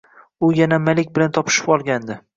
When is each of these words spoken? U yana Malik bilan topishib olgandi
U 0.47 0.49
yana 0.59 0.79
Malik 0.87 1.13
bilan 1.19 1.35
topishib 1.39 1.73
olgandi 1.77 2.19